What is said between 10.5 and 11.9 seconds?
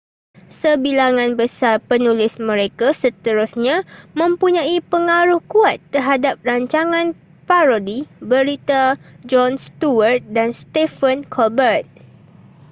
stephen colbert